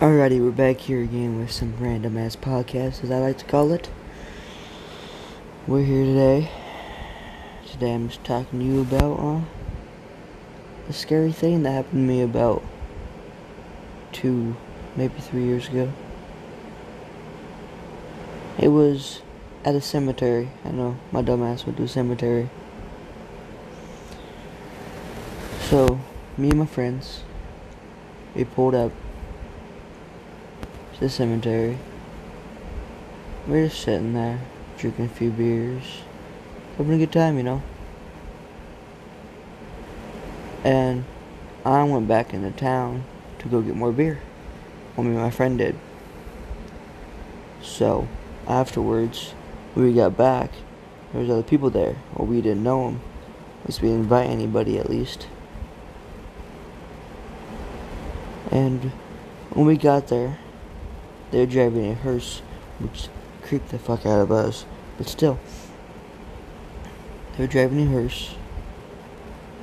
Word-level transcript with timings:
Alrighty, 0.00 0.42
we're 0.42 0.50
back 0.50 0.78
here 0.78 1.02
again 1.02 1.38
with 1.38 1.52
some 1.52 1.74
random 1.78 2.16
ass 2.16 2.34
podcast, 2.34 3.04
as 3.04 3.10
I 3.10 3.18
like 3.18 3.36
to 3.36 3.44
call 3.44 3.70
it. 3.70 3.90
We're 5.66 5.84
here 5.84 6.06
today. 6.06 6.50
Today 7.70 7.92
I'm 7.92 8.08
just 8.08 8.24
talking 8.24 8.60
to 8.60 8.64
you 8.64 8.80
about 8.80 9.18
uh, 9.20 9.42
a 10.88 10.92
scary 10.94 11.32
thing 11.32 11.64
that 11.64 11.72
happened 11.72 12.08
to 12.08 12.14
me 12.14 12.22
about 12.22 12.62
two, 14.10 14.56
maybe 14.96 15.20
three 15.20 15.44
years 15.44 15.68
ago. 15.68 15.92
It 18.58 18.68
was 18.68 19.20
at 19.66 19.74
a 19.74 19.82
cemetery. 19.82 20.48
I 20.64 20.70
know 20.70 20.96
my 21.12 21.20
dumbass 21.20 21.66
went 21.66 21.76
to 21.76 21.82
a 21.82 21.88
cemetery. 21.88 22.48
So, 25.68 26.00
me 26.38 26.48
and 26.48 26.60
my 26.60 26.64
friends, 26.64 27.22
we 28.34 28.44
pulled 28.44 28.74
up 28.74 28.92
the 31.00 31.08
cemetery. 31.08 31.78
We're 33.46 33.68
just 33.68 33.80
sitting 33.80 34.12
there, 34.12 34.40
drinking 34.78 35.06
a 35.06 35.08
few 35.08 35.30
beers, 35.30 36.02
having 36.76 36.94
a 36.94 36.98
good 36.98 37.12
time, 37.12 37.38
you 37.38 37.42
know. 37.42 37.62
And 40.62 41.04
I 41.64 41.82
went 41.84 42.06
back 42.06 42.34
into 42.34 42.50
town 42.50 43.04
to 43.38 43.48
go 43.48 43.62
get 43.62 43.74
more 43.74 43.92
beer. 43.92 44.20
And 44.96 45.14
my 45.14 45.30
friend 45.30 45.56
did. 45.56 45.76
So, 47.62 48.06
afterwards, 48.46 49.32
when 49.72 49.86
we 49.86 49.94
got 49.94 50.18
back, 50.18 50.50
there 51.12 51.22
was 51.22 51.30
other 51.30 51.42
people 51.42 51.70
there. 51.70 51.96
Well, 52.14 52.26
we 52.26 52.42
didn't 52.42 52.62
know 52.62 52.84
them. 52.84 53.00
At 53.62 53.68
least 53.68 53.82
we 53.82 53.88
didn't 53.88 54.02
invite 54.02 54.28
anybody, 54.28 54.78
at 54.78 54.90
least. 54.90 55.28
And 58.50 58.92
when 59.50 59.64
we 59.64 59.78
got 59.78 60.08
there, 60.08 60.38
they 61.30 61.40
were 61.40 61.46
driving 61.46 61.90
a 61.90 61.94
hearse, 61.94 62.42
which 62.78 63.08
creeped 63.42 63.68
the 63.70 63.78
fuck 63.78 64.06
out 64.06 64.20
of 64.20 64.32
us. 64.32 64.64
But 64.98 65.08
still, 65.08 65.38
they 67.32 67.44
were 67.44 67.46
driving 67.46 67.86
a 67.86 67.90
hearse, 67.90 68.34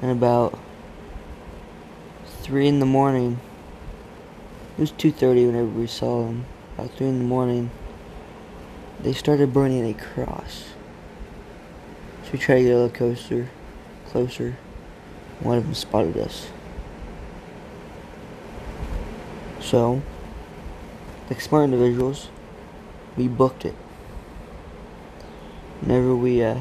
and 0.00 0.10
about 0.10 0.58
three 2.26 2.68
in 2.68 2.80
the 2.80 2.86
morning, 2.86 3.40
it 4.76 4.80
was 4.80 4.90
two 4.90 5.12
thirty 5.12 5.46
whenever 5.46 5.68
we 5.68 5.86
saw 5.86 6.26
them. 6.26 6.44
About 6.76 6.90
three 6.92 7.08
in 7.08 7.18
the 7.18 7.24
morning, 7.24 7.70
they 9.00 9.12
started 9.12 9.52
burning 9.52 9.84
a 9.88 9.94
cross. 9.94 10.64
So 12.24 12.30
we 12.32 12.38
tried 12.38 12.58
to 12.58 12.62
get 12.64 12.72
a 12.72 12.76
little 12.76 12.88
closer, 12.88 13.48
closer. 14.08 14.56
One 15.40 15.58
of 15.58 15.64
them 15.64 15.74
spotted 15.74 16.16
us. 16.16 16.48
So, 19.60 20.02
like 21.32 21.40
smart 21.40 21.64
individuals, 21.64 22.28
we 23.16 23.26
booked 23.26 23.64
it. 23.64 23.74
Whenever 25.80 26.14
we, 26.14 26.44
uh, 26.44 26.60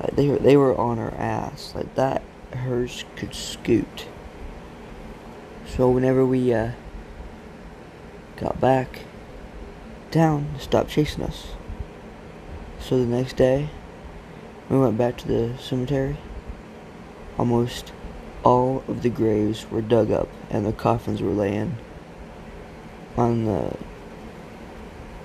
like 0.00 0.16
they 0.16 0.28
were, 0.28 0.38
they 0.38 0.56
were 0.56 0.74
on 0.78 0.98
our 0.98 1.12
ass. 1.12 1.74
Like 1.74 1.94
that 1.96 2.22
hers 2.54 3.04
could 3.16 3.34
scoot. 3.34 4.06
So 5.66 5.90
whenever 5.90 6.24
we, 6.24 6.54
uh, 6.54 6.70
got 8.38 8.58
back 8.62 9.00
down, 10.10 10.48
stopped 10.58 10.88
chasing 10.88 11.24
us. 11.24 11.48
So 12.78 12.98
the 12.98 13.04
next 13.04 13.36
day, 13.36 13.68
we 14.70 14.78
went 14.78 14.96
back 14.96 15.18
to 15.18 15.28
the 15.28 15.58
cemetery. 15.58 16.16
Almost 17.36 17.92
all 18.42 18.82
of 18.88 19.02
the 19.02 19.10
graves 19.10 19.70
were 19.70 19.82
dug 19.82 20.10
up 20.10 20.28
and 20.48 20.64
the 20.64 20.72
coffins 20.72 21.20
were 21.20 21.32
laying 21.32 21.76
on 23.20 23.44
the 23.44 23.76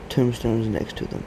tombstones 0.10 0.68
next 0.68 0.98
to 0.98 1.06
them. 1.06 1.24